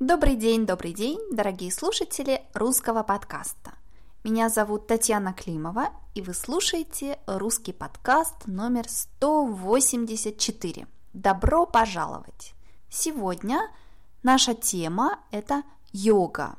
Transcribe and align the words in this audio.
Добрый 0.00 0.34
день, 0.34 0.66
добрый 0.66 0.92
день, 0.92 1.20
дорогие 1.30 1.70
слушатели 1.70 2.42
русского 2.52 3.04
подкаста. 3.04 3.74
Меня 4.24 4.48
зовут 4.48 4.88
Татьяна 4.88 5.32
Климова, 5.32 5.90
и 6.16 6.20
вы 6.20 6.34
слушаете 6.34 7.20
русский 7.28 7.72
подкаст 7.72 8.34
номер 8.46 8.88
184. 8.88 10.88
Добро 11.12 11.64
пожаловать! 11.64 12.54
Сегодня 12.90 13.70
наша 14.24 14.54
тема– 14.54 15.20
это 15.30 15.62
йога. 15.92 16.56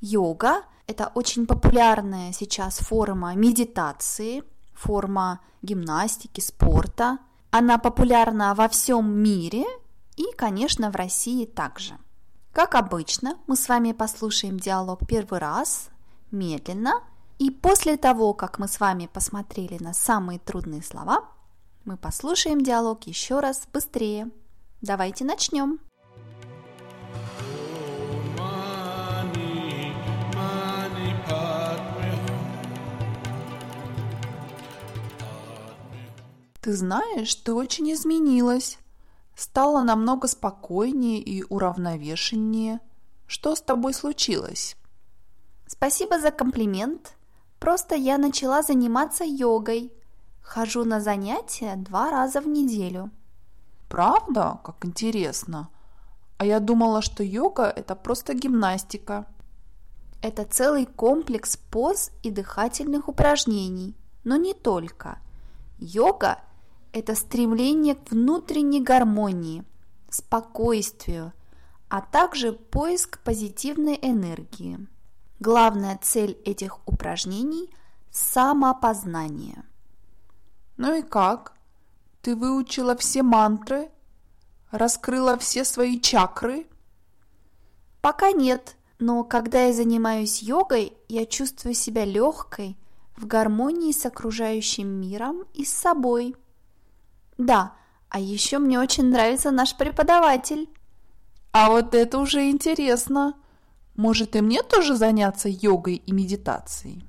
Йога– 0.00 0.64
это 0.88 1.12
очень 1.14 1.46
популярная 1.46 2.32
сейчас 2.32 2.78
форма 2.78 3.36
медитации, 3.36 4.42
форма 4.72 5.38
гимнастики, 5.62 6.40
спорта. 6.40 7.18
Она 7.52 7.78
популярна 7.78 8.52
во 8.56 8.68
всем 8.68 9.16
мире 9.16 9.64
и, 10.16 10.24
конечно, 10.36 10.90
в 10.90 10.96
России 10.96 11.46
также. 11.46 11.96
Как 12.54 12.76
обычно, 12.76 13.36
мы 13.48 13.56
с 13.56 13.68
вами 13.68 13.90
послушаем 13.90 14.60
диалог 14.60 15.00
первый 15.08 15.40
раз, 15.40 15.90
медленно, 16.30 17.02
и 17.40 17.50
после 17.50 17.96
того, 17.96 18.32
как 18.32 18.60
мы 18.60 18.68
с 18.68 18.78
вами 18.78 19.10
посмотрели 19.12 19.76
на 19.82 19.92
самые 19.92 20.38
трудные 20.38 20.80
слова, 20.80 21.24
мы 21.84 21.96
послушаем 21.96 22.60
диалог 22.60 23.08
еще 23.08 23.40
раз 23.40 23.66
быстрее. 23.72 24.30
Давайте 24.82 25.24
начнем. 25.24 25.80
Ты 36.60 36.72
знаешь, 36.72 37.34
ты 37.34 37.52
очень 37.52 37.92
изменилась. 37.92 38.78
Стала 39.34 39.82
намного 39.82 40.28
спокойнее 40.28 41.18
и 41.18 41.42
уравновешеннее. 41.42 42.80
Что 43.26 43.56
с 43.56 43.60
тобой 43.60 43.92
случилось? 43.94 44.76
Спасибо 45.66 46.20
за 46.20 46.30
комплимент. 46.30 47.16
Просто 47.58 47.94
я 47.94 48.18
начала 48.18 48.62
заниматься 48.62 49.24
йогой. 49.24 49.92
Хожу 50.42 50.84
на 50.84 51.00
занятия 51.00 51.74
два 51.76 52.10
раза 52.10 52.40
в 52.40 52.46
неделю. 52.46 53.10
Правда? 53.88 54.60
Как 54.62 54.84
интересно. 54.84 55.68
А 56.36 56.44
я 56.44 56.60
думала, 56.60 57.02
что 57.02 57.22
йога– 57.22 57.64
это 57.76 57.94
просто 57.96 58.34
гимнастика. 58.34 59.26
Это 60.22 60.44
целый 60.44 60.86
комплекс 60.86 61.56
поз 61.56 62.10
и 62.22 62.30
дыхательных 62.30 63.08
упражнений. 63.08 63.96
Но 64.24 64.36
не 64.36 64.54
только. 64.54 65.18
Йога– 65.78 66.38
это 66.94 67.16
стремление 67.16 67.96
к 67.96 68.12
внутренней 68.12 68.80
гармонии, 68.80 69.64
спокойствию, 70.08 71.32
а 71.88 72.00
также 72.00 72.52
поиск 72.52 73.18
позитивной 73.18 73.98
энергии. 74.00 74.78
Главная 75.40 75.98
цель 76.00 76.38
этих 76.44 76.78
упражнений– 76.86 77.68
самопознание. 78.12 79.64
Ну 80.76 80.94
и 80.94 81.02
как? 81.02 81.54
Ты 82.22 82.36
выучила 82.36 82.96
все 82.96 83.24
мантры? 83.24 83.90
Раскрыла 84.70 85.36
все 85.36 85.64
свои 85.64 86.00
чакры? 86.00 86.68
Пока 88.00 88.30
нет, 88.30 88.76
но 89.00 89.24
когда 89.24 89.64
я 89.64 89.72
занимаюсь 89.72 90.42
йогой, 90.42 90.96
я 91.08 91.26
чувствую 91.26 91.74
себя 91.74 92.04
легкой, 92.04 92.78
в 93.16 93.26
гармонии 93.26 93.90
с 93.90 94.06
окружающим 94.06 94.86
миром 94.86 95.42
и 95.54 95.64
с 95.64 95.72
собой– 95.72 96.36
да, 97.38 97.74
а 98.08 98.20
еще 98.20 98.58
мне 98.58 98.78
очень 98.78 99.10
нравится 99.10 99.50
наш 99.50 99.76
преподаватель. 99.76 100.68
А 101.52 101.68
вот 101.70 101.94
это 101.94 102.18
уже 102.18 102.50
интересно. 102.50 103.34
Может 103.96 104.34
и 104.36 104.40
мне 104.40 104.62
тоже 104.62 104.96
заняться 104.96 105.48
йогой 105.48 105.96
и 105.96 106.12
медитацией? 106.12 107.04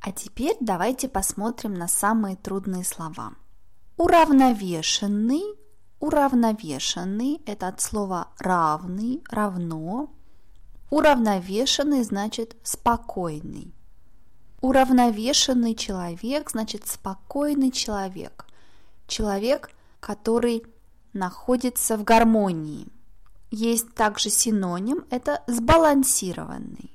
А 0.00 0.12
теперь 0.12 0.56
давайте 0.60 1.08
посмотрим 1.08 1.74
на 1.74 1.88
самые 1.88 2.36
трудные 2.36 2.84
слова. 2.84 3.32
Уравновешенный 3.96 5.42
Уравновешенный– 6.04 7.40
это 7.46 7.68
от 7.68 7.80
слова 7.80 8.28
равный, 8.38 9.24
равно. 9.30 10.10
Уравновешенный 10.90 12.02
значит 12.02 12.56
спокойный. 12.62 13.72
Уравновешенный 14.60 15.74
человек 15.74 16.50
значит 16.50 16.86
спокойный 16.86 17.70
человек. 17.70 18.44
Человек, 19.06 19.70
который 20.00 20.66
находится 21.14 21.96
в 21.96 22.04
гармонии. 22.04 22.88
Есть 23.50 23.94
также 23.94 24.28
синоним– 24.28 25.06
это 25.10 25.42
сбалансированный. 25.46 26.92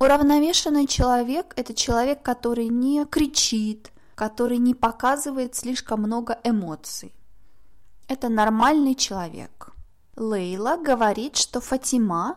Уравновешенный 0.00 0.88
человек– 0.88 1.52
это 1.56 1.74
человек, 1.74 2.24
который 2.24 2.66
не 2.66 3.04
кричит, 3.04 3.92
который 4.16 4.58
не 4.58 4.74
показывает 4.74 5.54
слишком 5.54 6.02
много 6.02 6.40
эмоций. 6.42 7.14
Это 8.08 8.28
нормальный 8.28 8.94
человек. 8.94 9.72
Лейла 10.16 10.76
говорит, 10.76 11.36
что 11.36 11.60
Фатима 11.60 12.36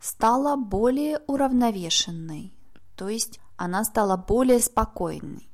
стала 0.00 0.56
более 0.56 1.20
уравновешенной, 1.26 2.52
то 2.96 3.08
есть 3.08 3.40
она 3.56 3.84
стала 3.84 4.16
более 4.16 4.60
спокойной. 4.60 5.48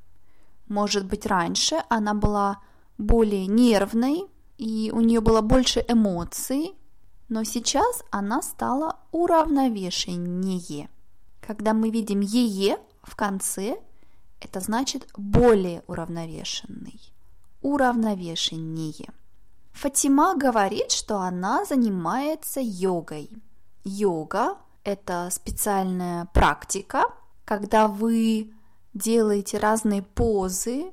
Может 0.67 1.05
быть, 1.05 1.25
раньше 1.25 1.83
она 1.89 2.13
была 2.13 2.59
более 2.97 3.45
нервной, 3.45 4.25
и 4.57 4.91
у 4.93 5.01
нее 5.01 5.21
было 5.21 5.41
больше 5.41 5.85
эмоций, 5.87 6.75
но 7.27 7.43
сейчас 7.43 8.03
она 8.09 8.41
стала 8.41 8.99
уравновешеннее. 9.11 10.89
Когда 11.39 11.73
мы 11.73 11.91
видим 11.91 12.21
«ее» 12.21 12.77
в 13.03 13.15
конце, 13.15 13.77
это 14.39 14.59
значит 14.59 15.07
более 15.15 15.83
уравновешенный, 15.87 16.99
уравновешеннее. 17.61 19.09
Фатима 19.79 20.35
говорит, 20.35 20.91
что 20.91 21.19
она 21.19 21.63
занимается 21.63 22.59
йогой. 22.61 23.29
Йога– 23.85 24.57
это 24.83 25.29
специальная 25.31 26.25
практика, 26.33 27.05
когда 27.45 27.87
вы 27.87 28.53
делаете 28.93 29.57
разные 29.57 30.01
позы, 30.01 30.91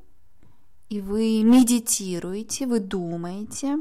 и 0.89 1.01
вы 1.01 1.43
медитируете, 1.43 2.67
вы 2.69 2.79
думаете. 2.79 3.79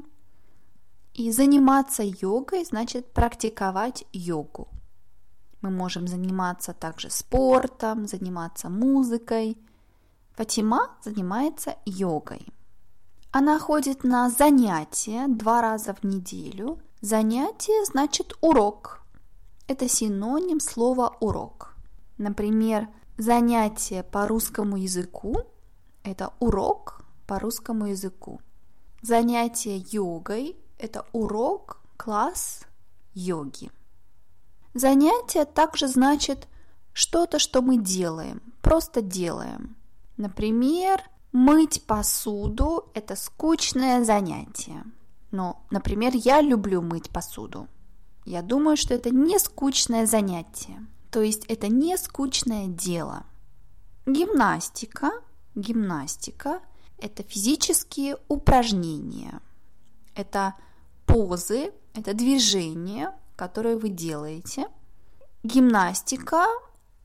И 1.13 1.31
заниматься 1.31 2.01
йогой 2.03 2.65
значит 2.65 3.13
практиковать 3.13 4.05
йогу. 4.11 4.67
Мы 5.61 5.69
можем 5.69 6.07
заниматься 6.07 6.73
также 6.73 7.11
спортом, 7.11 8.07
заниматься 8.07 8.69
музыкой. 8.69 9.55
Фатима 10.33 10.97
занимается 11.03 11.75
йогой. 11.85 12.54
Она 13.37 13.59
ходит 13.59 14.05
на 14.05 14.29
занятия 14.29 15.27
два 15.27 15.61
раза 15.61 15.93
в 15.93 16.05
неделю. 16.05 16.79
Занятие 17.01 17.83
значит 17.83 18.33
урок. 18.39 19.01
Это 19.67 19.89
синоним 19.89 20.61
слова 20.61 21.17
урок. 21.19 21.75
Например, 22.17 22.87
занятие 23.17 24.03
по 24.03 24.25
русскому 24.25 24.77
языку– 24.77 25.35
это 26.03 26.31
урок 26.39 27.03
по 27.27 27.37
русскому 27.37 27.87
языку. 27.87 28.39
Занятие 29.01 29.83
йогой– 29.91 30.55
это 30.77 31.05
урок, 31.11 31.81
класс 31.97 32.61
йоги. 33.13 33.69
Занятие 34.73 35.43
также 35.43 35.89
значит 35.89 36.47
что-то, 36.93 37.39
что 37.39 37.61
мы 37.61 37.79
делаем, 37.79 38.41
просто 38.61 39.01
делаем. 39.01 39.75
Например, 40.15 41.03
Мыть 41.35 41.83
посуду– 41.85 42.89
это 42.93 43.17
скучное 43.17 44.05
занятие. 44.05 44.85
Но, 45.31 45.65
например, 45.69 46.13
я 46.15 46.39
люблю 46.39 46.81
мыть 46.81 47.09
посуду. 47.09 47.67
Я 48.23 48.41
думаю, 48.41 48.77
что 48.77 48.93
это 48.93 49.09
не 49.09 49.37
скучное 49.37 50.05
занятие. 50.05 50.87
То 51.11 51.19
есть 51.21 51.43
это 51.49 51.67
не 51.67 51.97
скучное 51.97 52.67
дело. 52.67 53.25
Гимнастика. 54.05 55.11
Гимнастика– 55.55 56.61
это 56.99 57.21
физические 57.23 58.15
упражнения. 58.29 59.41
Это 60.15 60.55
позы, 61.05 61.73
это 61.93 62.13
движения, 62.13 63.13
которые 63.35 63.75
вы 63.75 63.89
делаете. 63.89 64.67
Гимнастика 65.43 66.45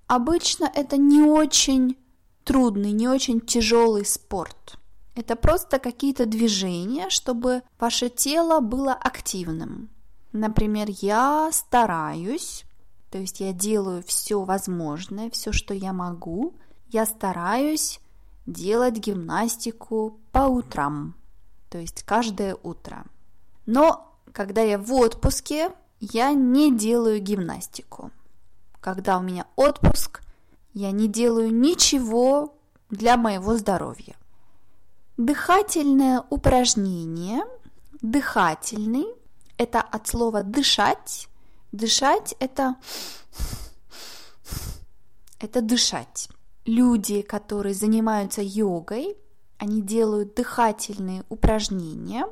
обычно 0.06 0.70
это 0.72 0.96
не 0.98 1.20
очень 1.20 1.96
трудный, 2.44 2.92
не 2.92 3.08
очень 3.08 3.40
тяжелый 3.40 4.04
спорт. 4.04 4.78
Это 5.14 5.37
просто 5.37 5.78
какие-то 5.78 6.26
движения, 6.26 7.10
чтобы 7.10 7.62
ваше 7.78 8.08
тело 8.08 8.60
было 8.60 8.92
активным. 8.92 9.90
Например, 10.32 10.87
я 10.88 11.50
стараюсь, 11.52 12.64
то 13.10 13.19
есть 13.19 13.40
я 13.40 13.52
делаю 13.52 14.02
все 14.06 14.42
возможное, 14.42 15.31
все, 15.31 15.52
что 15.52 15.75
я 15.75 15.92
могу. 15.92 16.54
я 16.88 17.06
стараюсь 17.06 18.00
делать 18.46 18.94
гимнастику 18.94 20.19
по 20.32 20.40
утрам, 20.40 21.14
то 21.69 21.78
есть 21.78 22.02
каждое 22.02 22.56
утро. 22.62 23.04
Но 23.66 24.16
когда 24.32 24.62
я 24.62 24.78
в 24.78 24.92
отпуске, 24.92 25.70
я 26.00 26.32
не 26.32 26.76
делаю 26.76 27.20
гимнастику. 27.20 28.10
Когда 28.81 29.19
у 29.19 29.22
меня 29.22 29.46
отпуск, 29.56 30.22
я 30.75 30.90
не 30.93 31.08
делаю 31.08 31.52
ничего 31.52 32.55
для 32.90 33.17
моего 33.17 33.56
здоровья. 33.56 34.17
Дыхательное 35.17 36.25
упражнение. 36.31 37.43
Дыхательный– 38.00 39.06
это 39.58 39.81
от 39.81 40.06
слова 40.06 40.43
«дышать». 40.43 41.28
Дышать– 41.72 42.34
это, 42.40 42.75
это 45.38 45.62
дышать. 45.62 46.28
Люди, 46.64 47.23
которые 47.23 47.75
занимаются 47.75 48.43
йогой, 48.43 49.16
они 49.56 49.81
делают 49.81 50.34
дыхательные 50.34 51.23
упражнения, 51.28 52.26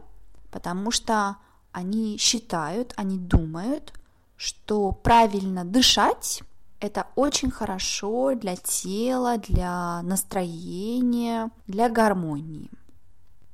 потому 0.50 0.91
что 0.91 1.37
они 1.70 2.17
считают, 2.19 2.94
они 2.96 3.17
думают, 3.17 3.93
что 4.37 4.91
правильно 4.91 5.64
дышать– 5.64 6.43
это 6.80 7.08
очень 7.16 7.50
хорошо 7.50 8.34
для 8.34 8.56
тела, 8.56 9.38
для 9.38 10.02
настроения, 10.02 11.50
для 11.66 11.88
гармонии. 11.88 12.70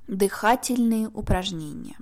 Дыхательные 0.07 1.09
упражнения. 1.09 1.97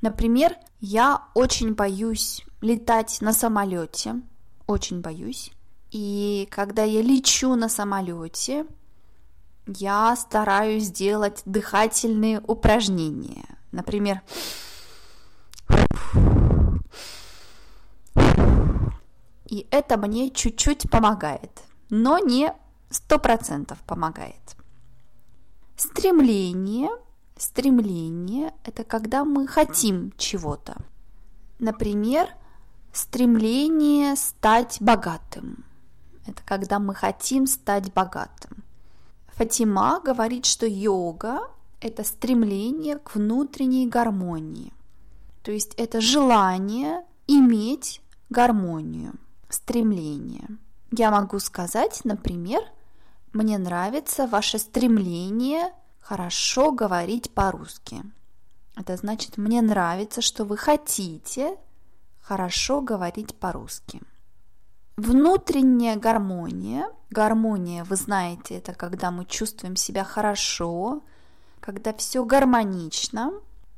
Например, 0.00 0.56
я 0.80 1.24
очень 1.34 1.74
боюсь 1.74 2.44
летать 2.60 3.18
на 3.20 3.32
самолете, 3.32 4.20
очень 4.66 5.00
боюсь. 5.00 5.50
И 5.90 6.46
когда 6.50 6.84
я 6.84 7.02
лечу 7.02 7.54
на 7.56 7.68
самолете, 7.68 8.64
я 9.66 10.14
стараюсь 10.16 10.90
делать 10.90 11.42
дыхательные 11.44 12.40
упражнения. 12.46 13.44
Например, 13.72 14.22
и 19.50 19.66
это 19.70 19.98
мне 19.98 20.30
чуть-чуть 20.30 20.88
помогает, 20.88 21.62
но 21.90 22.18
не 22.18 22.54
сто 22.88 23.18
процентов 23.18 23.78
помогает. 23.80 24.56
Стремление. 25.76 26.88
Стремление– 27.36 28.52
это 28.64 28.84
когда 28.84 29.24
мы 29.24 29.46
хотим 29.46 30.12
чего-то. 30.18 30.76
Например, 31.58 32.28
стремление 32.92 34.14
стать 34.14 34.76
богатым. 34.80 35.64
Это 36.26 36.42
когда 36.44 36.78
мы 36.78 36.94
хотим 36.94 37.46
стать 37.46 37.92
богатым. 37.94 38.62
Фатима 39.28 40.00
говорит, 40.04 40.44
что 40.44 40.66
йога– 40.66 41.48
это 41.80 42.04
стремление 42.04 42.98
к 42.98 43.14
внутренней 43.14 43.88
гармонии. 43.88 44.72
То 45.42 45.50
есть 45.50 45.74
это 45.76 46.02
желание 46.02 47.02
иметь 47.26 48.02
гармонию, 48.28 49.14
стремление. 49.52 50.48
Я 50.92 51.10
могу 51.10 51.38
сказать, 51.38 52.00
например, 52.04 52.62
мне 53.32 53.58
нравится 53.58 54.26
ваше 54.26 54.58
стремление 54.58 55.72
хорошо 56.00 56.72
говорить 56.72 57.32
по-русски. 57.32 58.02
Это 58.76 58.96
значит, 58.96 59.36
мне 59.36 59.62
нравится, 59.62 60.20
что 60.20 60.44
вы 60.44 60.56
хотите 60.56 61.56
хорошо 62.20 62.80
говорить 62.80 63.34
по-русски. 63.36 64.00
Внутренняя 64.96 65.96
гармония. 65.96 66.88
Гармония, 67.10 67.84
вы 67.84 67.96
знаете, 67.96 68.56
это 68.56 68.74
когда 68.74 69.10
мы 69.10 69.24
чувствуем 69.24 69.76
себя 69.76 70.04
хорошо, 70.04 71.02
когда 71.60 71.92
все 71.94 72.24
гармонично. 72.24 73.32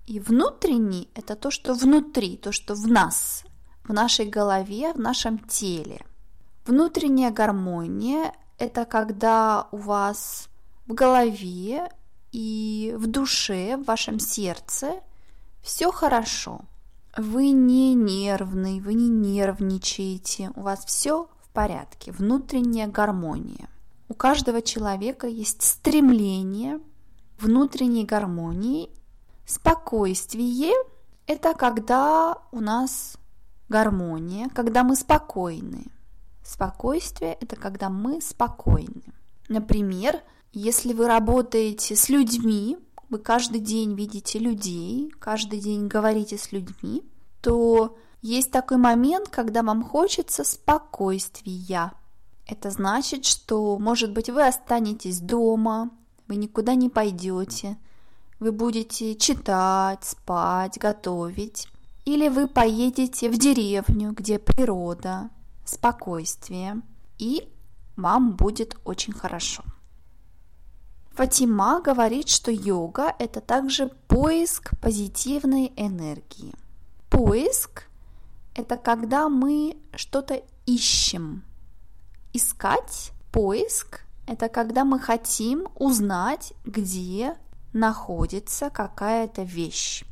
И 0.06 0.18
внутренний– 0.18 1.08
это 1.14 1.36
то, 1.36 1.50
что 1.50 1.74
внутри, 1.74 2.36
то, 2.36 2.52
что 2.52 2.74
в 2.74 2.86
нас, 2.88 3.44
в 3.84 3.92
нашей 3.92 4.26
голове, 4.26 4.92
в 4.92 4.98
нашем 4.98 5.38
теле. 5.38 6.04
Внутренняя 6.66 7.30
гармония– 7.30 8.32
это 8.58 8.84
когда 8.84 9.68
у 9.72 9.76
вас 9.76 10.48
в 10.86 10.94
голове 10.94 11.90
и 12.30 12.94
в 12.96 13.06
душе, 13.06 13.76
в 13.76 13.84
вашем 13.84 14.18
сердце 14.18 15.00
все 15.62 15.90
хорошо– 15.90 16.60
вы 17.16 17.50
не 17.50 17.94
нервный, 17.94 18.80
вы 18.80 18.94
не 18.94 19.08
нервничаете, 19.08 20.50
у 20.56 20.62
вас 20.62 20.84
все 20.86 21.28
в 21.42 21.48
порядке, 21.50 22.10
внутренняя 22.10 22.86
гармония. 22.86 23.68
У 24.08 24.14
каждого 24.14 24.62
человека 24.62 25.26
есть 25.26 25.62
стремление 25.62 26.80
внутренней 27.38 28.04
гармонии. 28.04 28.90
Спокойствие– 29.44 30.72
это 31.26 31.54
когда 31.54 32.38
у 32.50 32.60
нас 32.60 33.18
гармония, 33.72 34.48
когда 34.54 34.84
мы 34.84 34.94
спокойны. 34.94 35.86
Спокойствие– 36.44 37.38
это 37.40 37.56
когда 37.56 37.88
мы 37.88 38.20
спокойны. 38.20 39.02
Например, 39.48 40.20
если 40.52 40.92
вы 40.92 41.08
работаете 41.08 41.96
с 41.96 42.08
людьми, 42.10 42.76
вы 43.08 43.18
каждый 43.18 43.60
день 43.60 43.94
видите 43.94 44.38
людей, 44.38 45.10
каждый 45.18 45.60
день 45.60 45.88
говорите 45.88 46.36
с 46.36 46.52
людьми, 46.52 47.02
то 47.40 47.96
есть 48.20 48.50
такой 48.50 48.76
момент, 48.76 49.28
когда 49.28 49.62
вам 49.62 49.82
хочется 49.82 50.44
спокойствия. 50.44 51.92
Это 52.46 52.70
значит, 52.70 53.24
что, 53.24 53.78
может 53.78 54.12
быть, 54.12 54.28
вы 54.28 54.46
останетесь 54.46 55.20
дома, 55.20 55.90
вы 56.28 56.36
никуда 56.36 56.74
не 56.74 56.90
пойдете, 56.90 57.78
вы 58.38 58.52
будете 58.52 59.14
читать, 59.14 60.04
спать, 60.04 60.78
готовить. 60.78 61.68
Или 62.04 62.28
вы 62.28 62.48
поедете 62.48 63.30
в 63.30 63.38
деревню, 63.38 64.12
где 64.12 64.38
природа, 64.38 65.30
спокойствие, 65.64 66.82
и 67.18 67.48
вам 67.96 68.32
будет 68.32 68.76
очень 68.84 69.12
хорошо. 69.12 69.62
Фатима 71.12 71.80
говорит, 71.80 72.28
что 72.28 72.50
йога– 72.50 73.14
это 73.18 73.40
также 73.40 73.88
поиск 74.08 74.72
позитивной 74.80 75.72
энергии. 75.76 76.54
Поиск– 77.10 77.84
это 78.54 78.76
когда 78.76 79.28
мы 79.28 79.76
что-то 79.94 80.42
ищем. 80.66 81.44
Искать, 82.32 83.12
поиск– 83.30 84.00
это 84.26 84.48
когда 84.48 84.84
мы 84.84 84.98
хотим 84.98 85.68
узнать, 85.74 86.54
где 86.64 87.36
находится 87.74 88.70
какая-то 88.70 89.42
вещь. 89.42 90.04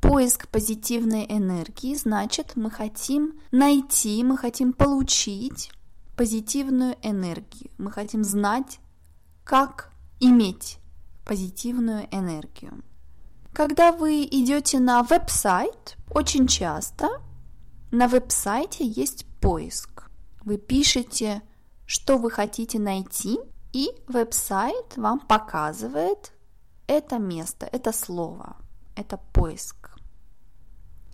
Поиск 0.00 0.48
позитивной 0.48 1.26
энергии 1.28 1.94
значит, 1.94 2.52
мы 2.54 2.70
хотим 2.70 3.40
найти, 3.50 4.22
мы 4.22 4.36
хотим 4.36 4.72
получить 4.72 5.70
позитивную 6.16 6.96
энергию. 7.02 7.70
Мы 7.78 7.90
хотим 7.90 8.24
знать, 8.24 8.80
как 9.44 9.92
иметь 10.20 10.78
позитивную 11.24 12.08
энергию. 12.10 12.82
Когда 13.52 13.92
вы 13.92 14.24
идете 14.24 14.78
на 14.78 15.02
веб-сайт, 15.02 15.96
очень 16.10 16.46
часто 16.46 17.08
на 17.90 18.08
веб-сайте 18.08 18.86
есть 18.86 19.26
поиск. 19.40 20.10
Вы 20.42 20.58
пишете, 20.58 21.42
что 21.86 22.18
вы 22.18 22.30
хотите 22.30 22.78
найти, 22.78 23.38
и 23.72 23.90
веб-сайт 24.06 24.96
вам 24.96 25.20
показывает 25.20 26.32
это 26.86 27.18
место, 27.18 27.68
это 27.70 27.92
слово, 27.92 28.56
это 28.98 29.16
поиск. 29.32 29.90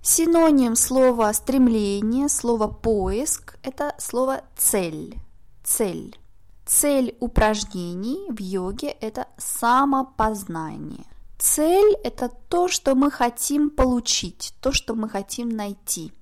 Синоним 0.02 0.76
слова 0.76 1.32
стремление, 1.32 2.28
слова 2.28 2.68
поиск– 2.68 3.58
это 3.62 3.94
слово 3.98 4.42
цель. 4.56 5.18
Цель. 5.62 6.18
Цель 6.66 7.16
упражнений 7.20 8.30
в 8.30 8.40
йоге– 8.40 8.88
это 9.00 9.26
самопознание. 9.36 11.04
Цель– 11.38 11.94
это 12.04 12.30
то, 12.48 12.68
что 12.68 12.94
мы 12.94 13.10
хотим 13.10 13.70
получить, 13.70 14.54
то, 14.60 14.72
что 14.72 14.94
мы 14.94 15.08
хотим 15.08 15.48
найти. 15.50 16.12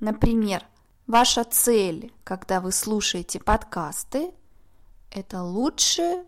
Например, 0.00 0.64
ваша 1.06 1.44
цель, 1.44 2.12
когда 2.24 2.60
вы 2.60 2.72
слушаете 2.72 3.38
подкасты, 3.38 4.30
это 5.10 5.42
лучше 5.42 6.24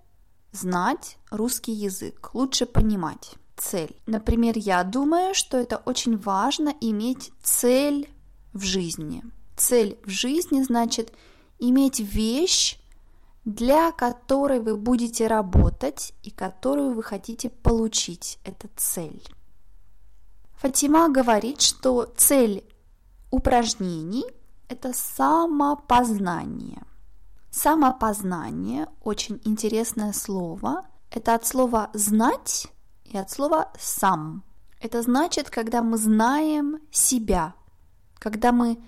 знать 0.53 1.19
русский 1.31 1.73
язык, 1.73 2.31
лучше 2.35 2.67
понимать 2.67 3.37
цель. 3.59 3.95
Например, 4.07 4.55
я 4.57 4.83
думаю, 4.85 5.35
что 5.35 5.59
это 5.59 5.77
очень 5.85 6.17
важно 6.17 6.75
иметь 6.81 7.33
цель 7.43 8.09
в 8.53 8.63
жизни. 8.63 9.23
Цель 9.57 9.99
в 10.05 10.09
жизни 10.09 10.63
значит 10.63 11.13
иметь 11.59 12.01
вещь, 12.01 12.79
для 13.45 13.93
которой 13.93 14.61
вы 14.61 14.77
будете 14.77 15.27
работать 15.27 16.13
и 16.23 16.31
которую 16.31 16.93
вы 16.95 17.03
хотите 17.03 17.51
получить, 17.51 18.39
это 18.45 18.69
цель. 18.77 19.23
Фатима 20.57 21.09
говорит, 21.09 21.61
что 21.61 22.13
цель 22.17 22.65
упражнений– 23.31 24.25
это 24.69 24.93
самопознание. 24.93 26.83
Самопознание– 27.51 28.89
очень 29.05 29.41
интересное 29.45 30.13
слово. 30.13 30.85
Это 31.11 31.35
от 31.35 31.47
слова 31.47 31.91
«знать» 31.95 32.67
и 33.13 33.17
от 33.19 33.31
слова 33.31 33.71
«сам». 33.79 34.43
Это 34.81 35.03
значит, 35.03 35.51
когда 35.51 35.83
мы 35.83 35.99
знаем 35.99 36.79
себя, 36.91 37.55
когда 38.19 38.53
мы 38.53 38.79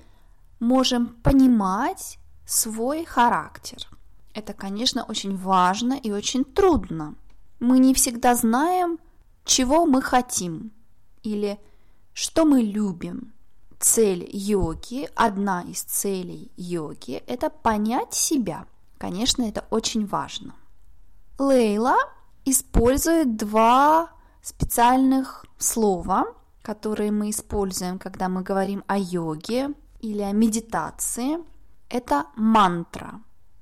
можем 0.61 1.09
понимать 1.23 2.19
свой 2.47 3.05
характер. 3.05 3.89
Это, 4.35 4.53
конечно, 4.53 5.05
очень 5.05 5.37
важно 5.37 5.95
и 5.95 6.13
очень 6.13 6.45
трудно. 6.45 7.15
Мы 7.59 7.79
не 7.79 7.93
всегда 7.95 8.35
знаем, 8.35 8.99
чего 9.45 9.87
мы 9.87 10.03
хотим 10.03 10.71
или 11.23 11.59
что 12.13 12.45
мы 12.45 12.63
любим. 12.63 13.33
Цель 13.81 14.29
йоги, 14.31 15.09
одна 15.15 15.63
из 15.63 15.83
целей 15.83 16.53
йоги– 16.57 17.23
это 17.27 17.51
понять 17.51 18.15
себя. 18.15 18.67
Конечно, 18.99 19.43
это 19.43 19.65
очень 19.71 20.07
важно. 20.07 20.55
Лейла 21.39 21.97
использует 22.45 23.37
два 23.37 24.11
специальных 24.43 25.45
слова, 25.59 26.35
которые 26.63 27.11
мы 27.11 27.31
используем, 27.31 27.99
когда 27.99 28.29
мы 28.29 28.43
говорим 28.43 28.85
о 28.87 28.99
йоге 28.99 29.75
или 30.01 30.23
о 30.23 30.33
медитации. 30.33 31.39
Это 31.89 32.27
мантра. 32.37 33.21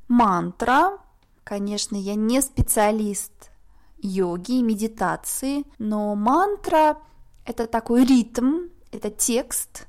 Мантра, 0.09 0.99
конечно, 1.45 1.97
я 1.97 2.15
не 2.15 2.41
специалист 2.41 3.51
йоги 3.99 4.59
и 4.59 4.63
медитации, 4.63 5.65
но 5.79 6.15
мантра– 6.15 6.99
это 7.45 7.67
такой 7.67 8.05
ритм, 8.05 8.69
это 8.93 9.11
текст, 9.11 9.89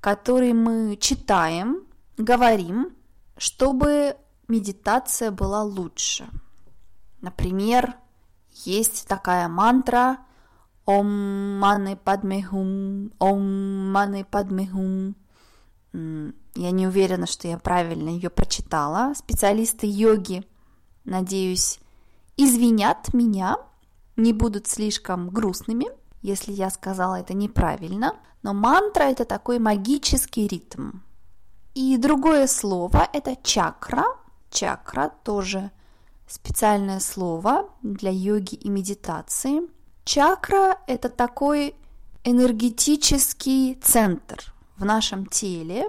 который 0.00 0.52
мы 0.52 0.96
читаем, 0.96 1.86
говорим, 2.16 2.94
чтобы 3.36 4.16
медитация 4.48 5.30
была 5.30 5.62
лучше. 5.62 6.28
Например, 7.22 7.96
есть 8.66 9.08
такая 9.08 9.48
мантра 9.48 10.18
Ом 10.84 11.06
маны 11.60 11.96
падмехум, 11.96 13.12
ом 13.20 13.92
маны 13.92 14.24
падмехум. 14.24 15.14
Я 15.92 16.70
не 16.70 16.86
уверена, 16.88 17.26
что 17.26 17.46
я 17.46 17.56
правильно 17.56 18.08
ее 18.08 18.30
прочитала. 18.30 19.14
Специалисты 19.14 19.86
йоги, 19.86 20.44
надеюсь, 21.04 21.78
извинят 22.36 23.14
меня, 23.14 23.58
не 24.16 24.32
будут 24.32 24.66
слишком 24.66 25.30
грустными, 25.30 25.86
если 26.20 26.50
я 26.52 26.68
сказала 26.68 27.20
это 27.20 27.32
неправильно. 27.32 28.16
Но 28.42 28.52
мантра– 28.52 29.04
это 29.04 29.24
такой 29.24 29.60
магический 29.60 30.48
ритм. 30.48 30.98
И 31.74 31.96
другое 31.96 32.48
слово– 32.48 33.08
это 33.12 33.36
чакра. 33.40 34.04
Чакра 34.50 35.12
тоже 35.22 35.70
специальное 36.26 37.00
слово 37.00 37.68
для 37.82 38.10
йоги 38.10 38.54
и 38.54 38.68
медитации. 38.68 39.62
Чакра– 40.04 40.78
это 40.86 41.08
такой 41.08 41.74
энергетический 42.24 43.74
центр 43.82 44.52
в 44.76 44.84
нашем 44.84 45.26
теле. 45.26 45.88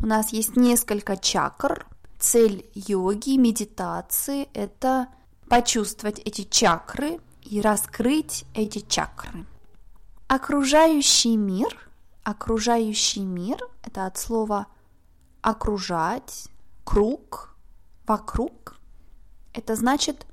У 0.00 0.06
нас 0.06 0.32
есть 0.32 0.56
несколько 0.56 1.16
чакр. 1.16 1.86
Цель 2.18 2.68
йоги, 2.74 3.36
медитации– 3.36 4.48
это 4.52 5.08
почувствовать 5.48 6.18
эти 6.20 6.42
чакры 6.42 7.20
и 7.42 7.60
раскрыть 7.60 8.44
эти 8.54 8.80
чакры. 8.80 9.46
Окружающий 10.26 11.36
мир, 11.36 11.88
окружающий 12.22 13.22
мир– 13.22 13.58
это 13.82 14.06
от 14.06 14.18
слова 14.18 14.66
окружать, 15.40 16.48
круг, 16.84 17.56
вокруг. 18.06 18.77
Это 19.52 19.74
значит 19.76 20.26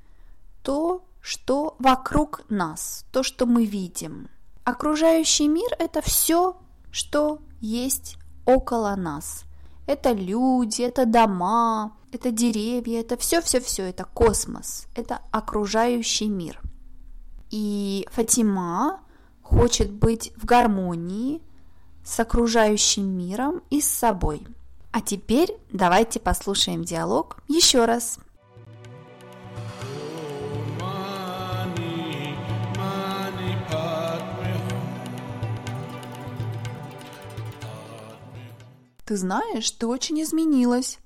то, 0.62 1.04
что 1.20 1.76
вокруг 1.78 2.42
нас, 2.48 3.04
то, 3.12 3.22
что 3.22 3.46
мы 3.46 3.64
видим. 3.64 4.28
Окружающий 4.64 5.48
мир– 5.48 5.68
это 5.78 6.00
все, 6.00 6.56
что 6.90 7.40
есть 7.60 8.16
около 8.44 8.94
нас. 8.96 9.44
Это 9.86 10.12
люди, 10.12 10.82
это 10.82 11.06
дома, 11.06 11.96
это 12.12 12.30
деревья, 12.30 13.00
это 13.00 13.16
все-все-все, 13.16 13.84
это 13.84 14.04
космос, 14.04 14.86
это 14.94 15.20
окружающий 15.30 16.28
мир. 16.28 16.60
И 17.50 18.08
Фатима 18.10 19.00
хочет 19.42 19.92
быть 19.92 20.32
в 20.36 20.44
гармонии 20.44 21.42
с 22.04 22.18
окружающим 22.18 23.06
миром 23.06 23.62
и 23.70 23.80
с 23.80 23.88
собой. 23.88 24.46
А 24.92 25.00
теперь 25.00 25.56
давайте 25.70 26.18
послушаем 26.20 26.84
диалог 26.84 27.38
еще 27.48 27.84
раз. 27.84 28.18
Ты 39.06 39.16
знаешь, 39.16 39.70
ты 39.70 39.86
очень 39.86 40.20
изменилась. 40.20 40.98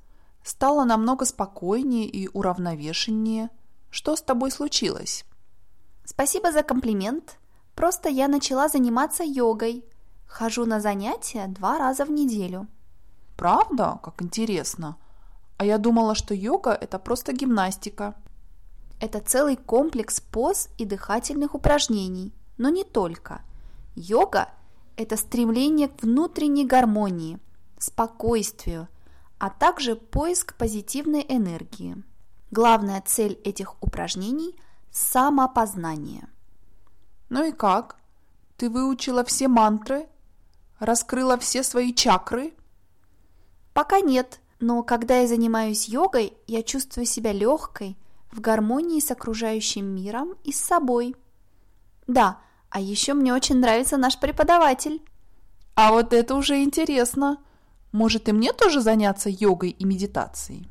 Стала 0.42 0.85
намного 0.85 1.26
спокойнее 1.26 2.07
и 2.07 2.28
уравновешеннее. 2.33 3.50
Что 3.90 4.16
с 4.16 4.23
тобой 4.23 4.50
случилось? 4.50 5.26
Спасибо 6.07 6.50
за 6.50 6.62
комплимент. 6.62 7.38
Просто 7.75 8.09
я 8.09 8.26
начала 8.26 8.69
заниматься 8.69 9.23
йогой. 9.23 9.85
Хожу 10.26 10.64
на 10.64 10.80
занятия 10.80 11.47
два 11.47 11.78
раза 11.78 12.07
в 12.07 12.11
неделю. 12.11 12.69
Правда? 13.37 14.00
Как 14.02 14.23
интересно. 14.23 14.97
А 15.59 15.66
я 15.66 15.76
думала, 15.76 16.14
что 16.14 16.33
йога– 16.33 16.71
это 16.80 16.99
просто 16.99 17.35
гимнастика. 17.35 18.14
Это 18.99 19.21
целый 19.21 19.57
комплекс 19.57 20.23
поз 20.23 20.71
и 20.78 20.87
дыхательных 20.87 21.54
упражнений. 21.54 22.33
Но 22.57 22.71
не 22.71 22.85
только. 22.85 23.42
Йога– 23.95 24.49
это 24.97 25.19
стремление 25.19 25.88
к 25.88 26.02
внутренней 26.02 26.64
гармонии, 26.64 27.38
спокойствию, 27.82 28.88
а 29.38 29.50
также 29.50 29.96
поиск 29.96 30.54
позитивной 30.56 31.25
энергии. 31.28 32.02
Главная 32.50 33.02
цель 33.04 33.40
этих 33.44 33.82
упражнений– 33.82 34.54
самопознание– 34.90 36.28
ну 37.30 37.44
и 37.44 37.52
как? 37.52 37.96
Ты 38.56 38.68
выучила 38.68 39.25
все 39.25 39.46
мантры? 39.46 40.08
Раскрыла 40.80 41.38
все 41.38 41.62
свои 41.62 41.94
чакры? 41.94 42.52
Пока 43.72 44.00
нет, 44.00 44.40
но 44.58 44.82
когда 44.82 45.20
я 45.20 45.28
занимаюсь 45.28 45.88
йогой, 45.88 46.34
я 46.49 46.62
чувствую 46.64 47.06
себя 47.06 47.32
легкой, 47.32 47.96
в 48.32 48.40
гармонии 48.40 48.99
с 48.99 49.12
окружающим 49.12 49.87
миром 49.87 50.34
и 50.42 50.52
с 50.52 50.60
собой. 50.60 51.14
Да, 52.08 52.40
а 52.68 52.80
еще 52.80 53.14
мне 53.14 53.32
очень 53.32 53.58
нравится 53.58 53.96
наш 53.96 54.18
преподаватель. 54.18 55.00
А 55.76 55.92
вот 55.92 56.12
это 56.12 56.34
уже 56.34 56.62
интересно. 56.62 57.38
Может 57.92 58.28
и 58.28 58.32
мне 58.32 58.52
тоже 58.52 58.80
заняться 58.80 59.28
йогой 59.28 59.70
и 59.70 59.85
медитацией? 59.85 60.68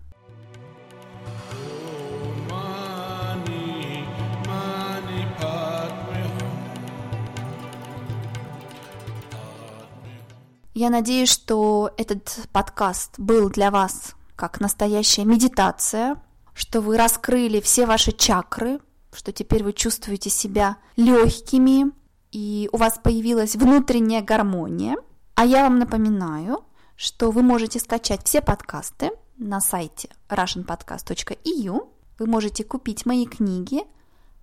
Я 10.74 10.90
надеюсь, 10.90 11.30
что 11.30 11.92
этот 11.98 12.48
подкаст 12.54 13.16
был 13.18 13.50
для 13.50 13.70
вас 13.70 14.16
как 14.38 14.62
настоящая 14.62 15.26
медитация, 15.26 16.22
что 16.54 16.80
вы 16.80 16.96
раскрыли 16.96 17.60
все 17.60 17.86
ваши 17.86 18.14
чакры, 18.14 18.80
что 19.12 19.34
теперь 19.34 19.66
вы 19.66 19.74
чувствуете 19.74 20.30
себя 20.30 20.78
легкими, 20.96 21.92
и 22.32 22.70
у 22.72 22.78
вас 22.78 22.98
появилась 23.04 23.58
внутренняя 23.58 24.22
гармония. 24.22 24.96
А 25.36 25.46
я 25.46 25.64
вам 25.64 25.80
напоминаю, 25.80 26.64
что 27.00 27.32
вы 27.32 27.44
можете 27.44 27.79
скачать 27.79 28.25
все 28.25 28.41
подкасты 28.41 29.12
на 29.38 29.62
сайте 29.62 30.10
russianpodcast.eu. 30.27 31.88
Вы 32.20 32.25
можете 32.27 32.65
купить 32.65 33.06
мои 33.06 33.25
книги, 33.25 33.84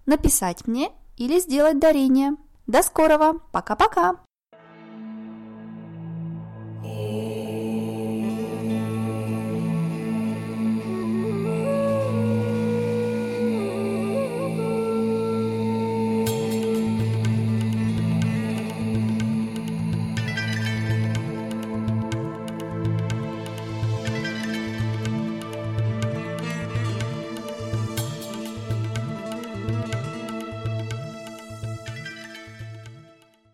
написать 0.07 0.67
мне 0.67 0.91
или 1.19 1.39
сделать 1.39 1.79
дарение. 1.79 2.33
До 2.67 2.83
скорого! 2.83 3.41
Пока-пока! 3.53 4.26